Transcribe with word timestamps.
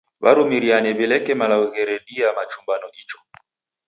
W'arumiriane 0.23 0.89
w'ileke 0.97 1.33
malagho 1.39 1.67
ghiredie 1.73 2.25
machumbano 2.37 2.87
icho. 3.01 3.17